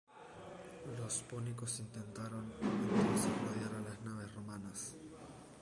[0.97, 4.95] Los púnicos intentaron entonces rodear a las naves romanas.